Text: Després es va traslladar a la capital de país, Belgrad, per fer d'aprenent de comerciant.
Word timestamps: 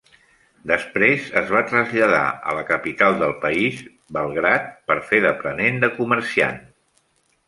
Després 0.69 1.25
es 1.41 1.49
va 1.55 1.59
traslladar 1.73 2.21
a 2.51 2.55
la 2.59 2.63
capital 2.69 3.17
de 3.19 3.27
país, 3.43 3.83
Belgrad, 4.17 4.65
per 4.89 4.97
fer 5.11 5.21
d'aprenent 5.27 5.79
de 5.85 5.91
comerciant. 5.99 6.59